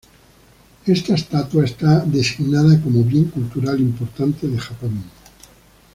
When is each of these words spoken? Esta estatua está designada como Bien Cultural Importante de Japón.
Esta 0.87 1.13
estatua 1.13 1.63
está 1.63 1.99
designada 1.99 2.81
como 2.81 3.03
Bien 3.03 3.25
Cultural 3.25 3.79
Importante 3.79 4.47
de 4.47 4.57
Japón. 4.57 5.03